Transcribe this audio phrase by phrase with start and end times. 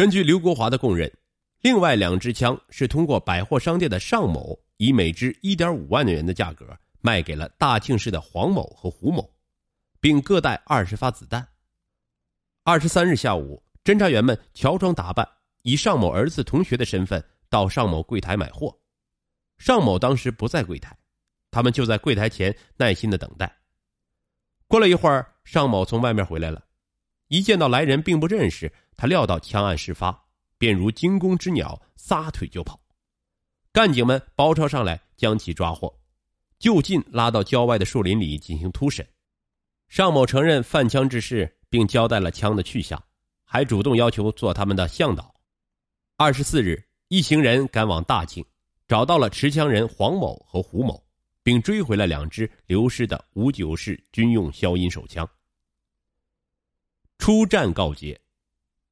[0.00, 1.12] 根据刘国华的供认，
[1.60, 6.66] 另外两支枪是通过百货商店的尚某以每支一点五万元的价格
[7.02, 9.30] 卖给了大庆市的黄某和胡某，
[10.00, 11.46] 并各带二十发子弹。
[12.64, 15.28] 二十三日下午，侦查员们乔装打扮，
[15.64, 18.74] 以尚某儿子同学的身份到尚某柜台买货。
[19.58, 20.96] 尚某当时不在柜台，
[21.50, 23.54] 他们就在柜台前耐心的等待。
[24.66, 26.64] 过了一会儿，尚某从外面回来了，
[27.30, 28.70] 一见到来人并不认识。
[28.96, 30.26] 他料到枪案事发，
[30.58, 32.78] 便如惊弓之鸟，撒腿就跑。
[33.72, 35.90] 干警们包抄上来，将其抓获，
[36.58, 39.06] 就近拉到郊外的树林里进行突审。
[39.88, 43.02] 尚某承认贩枪之事，并交代了枪的去向，
[43.44, 45.32] 还主动要求做他们的向导。
[46.16, 48.44] 二十四日，一行人赶往大庆，
[48.86, 51.02] 找到了持枪人黄某和胡某，
[51.42, 55.26] 并追回了两支流失的五九式军用消音手枪。
[57.20, 58.18] 出战告捷。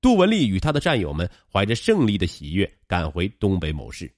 [0.00, 4.12] 杜文丽与他的战友们怀着胜利的喜悦赶回东北某市。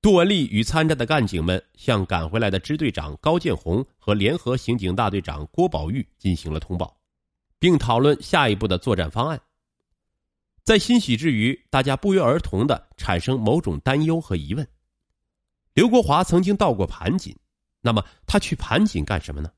[0.00, 6.96] 杜文丽与参战的干警们向赶回来的支队长高建红和联合刑警大队长郭宝玉进行了通报，
[7.58, 9.38] 并讨论下一步的作战方案。
[10.62, 14.66] 在欣喜之余，大家不约而同的产生某种担忧和疑问：
[15.74, 17.36] 刘国华曾经到过盘锦，
[17.80, 19.50] 那么他去盘锦干什么呢？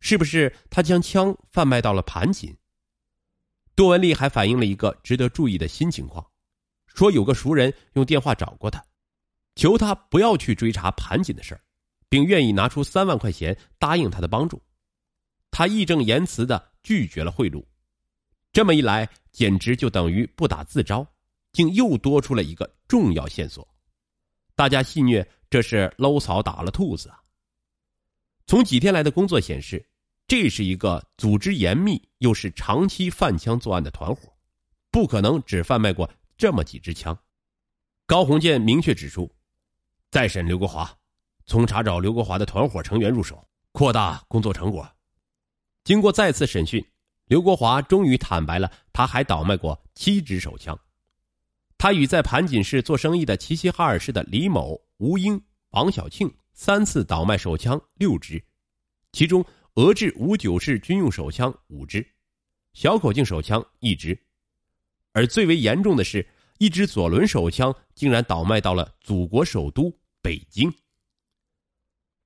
[0.00, 2.52] 是不是他将枪贩卖到了盘锦？
[3.78, 6.28] 杜文丽还反映了一个值得注意的新情况，
[6.88, 8.84] 说有个熟人用电话找过他，
[9.54, 11.60] 求他不要去追查盘锦的事儿，
[12.08, 14.60] 并愿意拿出三万块钱答应他的帮助。
[15.52, 17.64] 他义正言辞的拒绝了贿赂，
[18.50, 21.06] 这么一来，简直就等于不打自招，
[21.52, 23.64] 竟又多出了一个重要线索。
[24.56, 27.22] 大家戏谑这是搂草打了兔子啊。
[28.44, 29.88] 从几天来的工作显示。
[30.28, 34.30] 这是一个组织严密又是长期贩枪作案的团伙，
[34.90, 37.18] 不可能只贩卖过这么几支枪。
[38.04, 39.34] 高洪建明确指出，
[40.10, 40.94] 再审刘国华，
[41.46, 44.86] 从查找刘国华的团伙成员入手，扩大工作成果。
[45.82, 46.86] 经过再次审讯，
[47.24, 50.78] 刘国华终于坦白了，他还倒卖过七支手枪。
[51.78, 58.44] 他与在盘锦市做生意的齐齐哈尔市的李某、吴英、王小庆三次倒卖手枪六支，
[59.12, 59.42] 其中。
[59.78, 62.04] 俄制五九式军用手枪五支，
[62.72, 64.20] 小口径手枪一支，
[65.12, 66.28] 而最为严重的是，
[66.58, 70.68] 一支左轮手枪竟然倒卖到了祖国首都北京。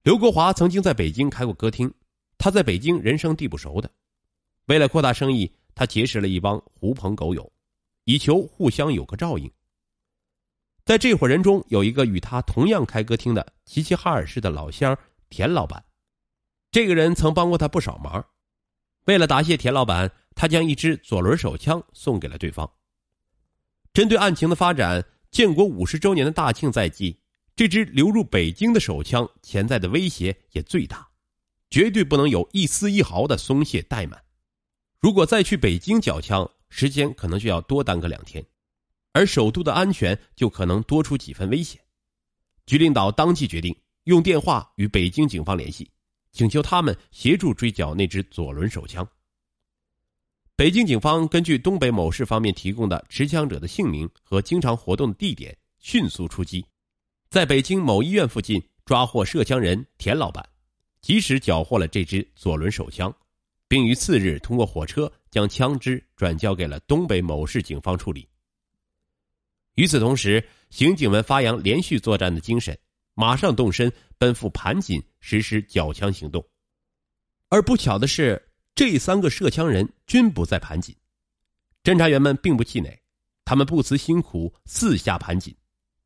[0.03, 1.93] 刘国华曾经在北京开过歌厅，
[2.39, 3.91] 他在北京人生地不熟的，
[4.65, 7.53] 为了扩大生意，他结识了一帮狐朋狗友，
[8.05, 9.53] 以求互相有个照应。
[10.87, 14.99] 在这伙人中，有一个与他同样开歌厅的齐齐哈尔市的老乡
[15.29, 15.85] 田老板。
[16.73, 18.25] 这个人曾帮过他不少忙，
[19.05, 22.73] 为了答谢田老板，他将一支左轮手枪送给了对方。
[23.93, 27.21] 针对案情的发展，建国五十周年的大庆在即，
[27.55, 31.07] 这支流入北京的手枪潜在的威胁也最大，
[31.69, 34.19] 绝对不能有一丝一毫的松懈怠慢。
[34.99, 38.43] 如果再去北京缴枪，时间可能就要多耽搁两天，
[39.13, 41.79] 而首都的安全就可能多出几分危险。
[42.65, 45.91] 局领导当即决定用电话与北京警方联系。
[46.33, 49.07] 请求他们协助追缴那支左轮手枪。
[50.57, 56.65] 北京警方根据东北某市方面提供的持枪者的姓名和经常活动的地点，迅速出击，
[57.31, 60.47] 在北京某医院附近抓获涉枪人田老板，
[61.01, 63.15] 及时缴获了这支左轮手枪，
[63.69, 68.29] 并于次日通过火车将枪支转交给了东北某市警方处理。
[69.75, 72.77] 与此同时，刑警们发扬连续作战的精神。
[73.15, 76.45] 马上动身奔赴盘锦实施缴枪行动，
[77.49, 80.95] 而不巧的是，这三个涉枪人均不在盘锦。
[81.85, 83.01] 侦查员们并不气馁，
[83.45, 85.57] 他们不辞辛苦四下盘锦，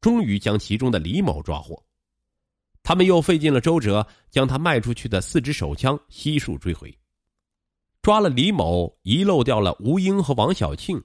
[0.02, 1.82] 终于将其中的李某抓获。
[2.82, 6.96] 他们又费尽了周折，将他卖出去的四支手枪悉数追回。
[8.02, 11.02] 抓了李某，遗漏掉了吴英和王小庆。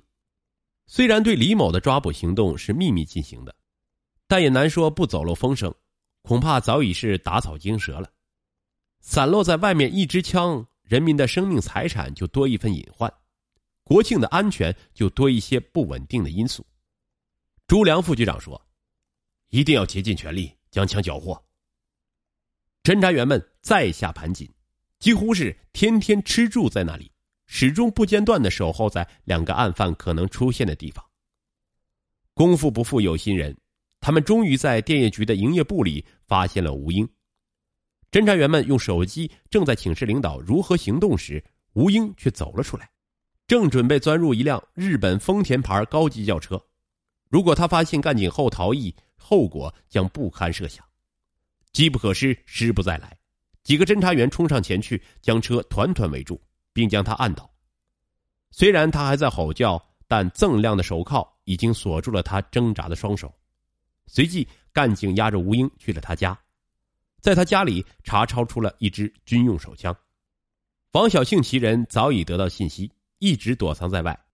[0.85, 3.55] 虽然对李某的抓捕行动是秘密进行的，
[4.27, 5.73] 但也难说不走漏风声。
[6.21, 8.09] 恐怕早已是打草惊蛇了，
[8.99, 13.11] 散落在外面一支枪，人民的生命财产就多一份隐患，
[13.83, 16.65] 国庆的安全就多一些不稳定的因素。
[17.67, 18.61] 朱良副局长说
[19.49, 21.41] ：“一定要竭尽全力将枪缴获。”
[22.83, 24.49] 侦查员们再下盘锦，
[24.99, 27.11] 几乎是天天吃住在那里，
[27.47, 31.03] 始终不间断的守候在两个案犯可能出现的地方。
[32.33, 33.57] 功夫不负有心人。
[34.01, 37.07] 他们终于在电业局的营业部里发现了吴英。
[38.11, 41.41] 侦查员们用手机正在请示领导如何行动时，
[41.73, 42.89] 吴英却走了出来。
[43.47, 46.61] 正准备钻入一辆日本丰田牌高级轿车。
[47.29, 50.83] 如果他发现干警后逃逸，后果将不堪设想。
[51.71, 53.15] 机不可失，失不再来。
[53.63, 56.41] 几个侦查员冲上前去，将车团团围住，
[56.73, 57.49] 并将他按倒。
[58.49, 63.33] 虽然他还在吼叫，但锃亮的手铐已经锁住了他挣扎的双手。
[64.13, 66.37] 随即，干警押着吴英去了他家，
[67.21, 69.95] 在他家里查抄出了一支军用手枪。
[70.91, 74.25] 王小庆其人早已得到信息，一直躲藏在外，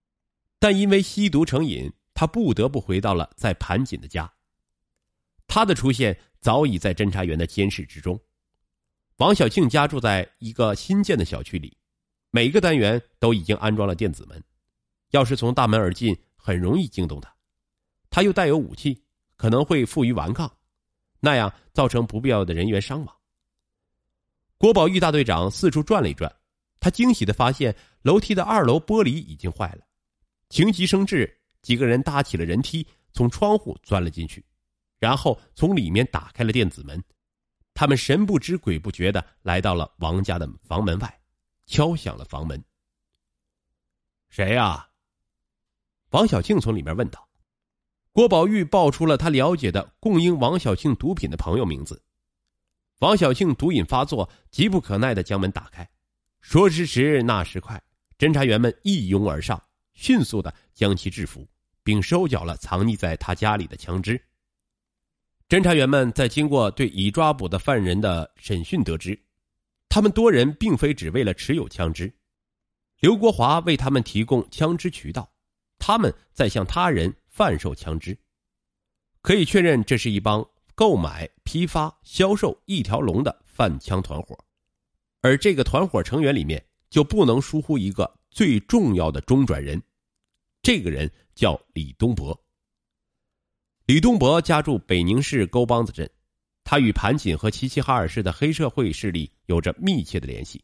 [0.57, 4.33] 但因为吸毒成瘾，他不得不回到了在盘锦的家。
[5.45, 8.19] 他的出现早已在侦查员的监视之中。
[9.17, 11.77] 王小庆家住在一个新建的小区里，
[12.31, 14.43] 每个单元都已经安装了电子门，
[15.11, 17.31] 要是从大门而进，很容易惊动他。
[18.09, 19.03] 他又带有武器，
[19.37, 20.51] 可能会负隅顽抗，
[21.21, 23.15] 那样造成不必要的人员伤亡。
[24.57, 26.33] 郭宝玉大队长四处转了一转。
[26.79, 29.81] 他惊喜的发现，楼梯的二楼玻璃已经坏了。
[30.49, 34.45] 情急生智，几个人搭起了人梯，从窗户钻了进去，
[34.99, 37.03] 然后从里面打开了电子门。
[37.73, 41.19] 他们神不知鬼不觉的来到了王家的房门外，
[41.65, 42.63] 敲响了房门。
[44.29, 44.87] 谁呀？
[46.11, 47.26] 王小庆从里面问道。
[48.17, 52.01] 郭宝玉报出了他了解的供应王小庆毒品的朋友名字。
[52.97, 55.87] 王小庆毒瘾发作，急不可耐的将门打开。
[56.41, 57.79] 说时迟，那时快，
[58.17, 59.61] 侦查员们一拥而上，
[59.93, 61.47] 迅速的将其制服，
[61.83, 64.19] 并收缴了藏匿在他家里的枪支。
[65.47, 69.15] 侦查员们在经过对已抓捕的犯人的审讯，得知，
[69.89, 72.11] 他们多人并非只为了持有枪支，
[72.99, 75.31] 刘国华为他们提供枪支渠道，
[75.77, 78.17] 他们在向他人贩售枪支，
[79.21, 80.43] 可以确认这是一帮
[80.73, 84.35] 购买、批发、销售一条龙的贩枪团伙。
[85.21, 89.79] 而这个团伙成员里面就不能疏忽一个最重要的中转人，
[90.63, 92.35] 这个人叫李东博。
[93.85, 96.09] 李东博家住北宁市沟帮子镇，
[96.63, 100.59] 他与盘锦和齐齐哈尔市的黑社会势力有着密切的联系。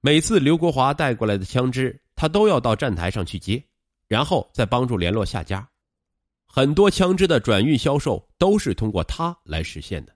[0.00, 3.60] 每次刘国华带过来的枪支，他都要到站台上去接，
[4.06, 5.68] 然后再帮助联络下家。
[6.54, 10.14] 很多枪支的转运销售都是通过他来实现的。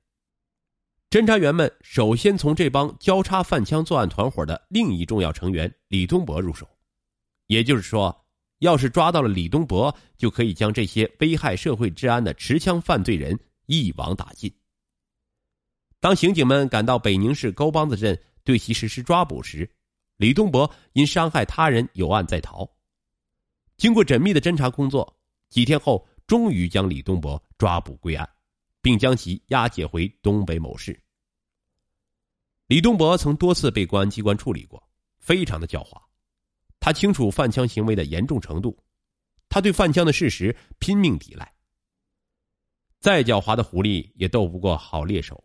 [1.09, 6.69] 侦查员们首先从这帮交叉贩枪作案团伙的另一重要成员李东博入手，
[7.47, 8.15] 也就是说，
[8.59, 14.55] 要是抓到了李东博，就可以将这些危害社会治安的持枪犯罪人一网打尽。
[16.01, 19.67] 当刑警们赶到北宁市沟帮子镇对其实施抓捕时，
[20.19, 22.71] 李东博因伤害他人有案在逃。
[23.79, 25.19] 经过缜密的侦查工作，
[25.49, 28.29] 几天后终于将李东博抓捕归案。
[28.87, 30.97] 并将其押解回东北某市。
[32.69, 34.81] 李东博曾多次被公安机关处理过，
[35.19, 36.01] 非常的狡猾。
[36.79, 38.81] 他清楚贩枪行为的严重程度，
[39.49, 41.53] 他对贩枪的事实拼命抵赖。
[43.01, 45.43] 再狡猾的狐狸也斗不过好猎手。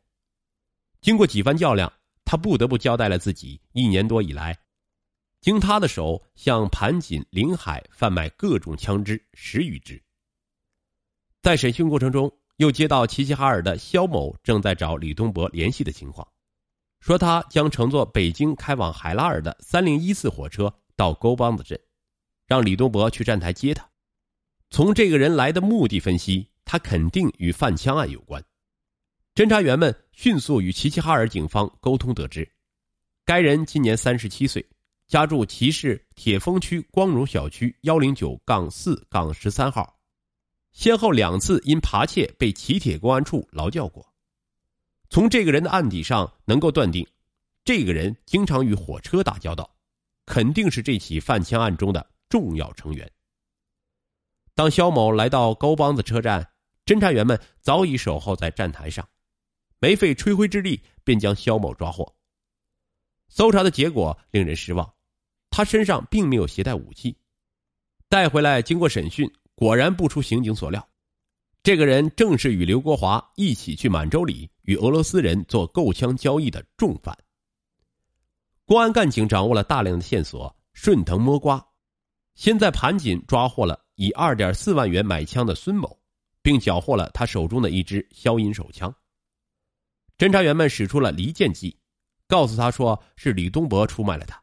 [1.02, 1.92] 经过几番较量，
[2.24, 4.56] 他不得不交代了自己一年多以来，
[5.40, 10.00] 经他的手向盘锦、临海贩卖各种枪支十余支。
[11.42, 12.32] 在审讯过程中。
[12.58, 16.28] 又接到齐齐哈尔的肖某正在找李东博联系的情况，
[17.00, 21.80] 说他将乘坐北京开往海拉尔的三零一次火车到沟帮子镇，
[22.46, 23.90] 让李东博去站台接他。
[24.70, 28.44] 从这个人来的目的分析，他肯定与贩枪案有关。
[29.34, 32.48] 侦查员们迅速与齐齐哈尔警方沟通，得知
[33.26, 34.64] 该人今年三十七岁，
[35.08, 40.01] 家住齐市铁峰区光荣小区幺零九杠四杠十三号。
[40.72, 44.14] 先后两次因扒窃被齐铁公安处劳教过，
[45.10, 47.06] 从这个人的案底上能够断定，
[47.66, 49.70] 这个人经常与火车打交道，
[50.26, 53.12] 肯定是这起贩枪案中的重要成员。
[54.56, 56.52] 当肖某来到高帮子车站，
[56.86, 59.08] 侦查员们早已守候在站台上，
[59.80, 62.16] 没费吹灰之力便将肖某抓获。
[63.28, 64.94] 搜查的结果令人失望，
[65.50, 67.18] 他身上并没有携带武器，
[68.08, 69.30] 带回来经过审讯。
[69.56, 70.88] 果然不出刑警所料，
[71.64, 77.16] 这个人正是与刘国华一起去满洲里与俄罗斯人做购枪交易的重犯。
[78.66, 81.64] 公安干警掌握了大量的线索，顺藤摸瓜，
[82.36, 86.00] 先在盘锦抓获了以二点四万元买枪的孙某，
[86.42, 88.94] 并缴获了他手中的一支消音手枪。
[90.18, 91.78] 侦查员们使出了离间计，
[92.28, 94.42] 告诉他说是李东博出卖了他，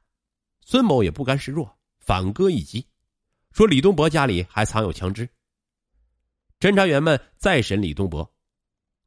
[0.61, 2.87] 孙某也不甘示弱，反戈一击。
[3.59, 5.29] 说李东博家里还藏有枪支。
[6.61, 8.33] 侦查员们再审李东博，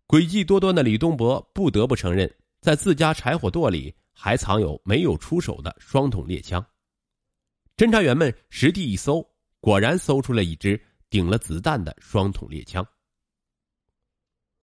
[0.05, 2.29] 诡计多端的李东博不得不承认，
[2.59, 6.61] 在自家柴火垛里还藏有没有出手的双筒猎枪。
[7.77, 9.25] 侦查员们实地一搜，
[9.61, 10.77] 果然搜出了一支
[11.09, 12.85] 顶了子弹的双筒猎枪。